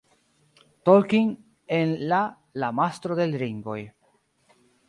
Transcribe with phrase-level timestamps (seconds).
[0.89, 1.27] Tolkien
[1.77, 2.23] en la
[2.65, 3.81] La Mastro de l' Ringoj.